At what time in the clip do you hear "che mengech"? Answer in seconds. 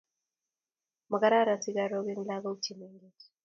2.63-3.23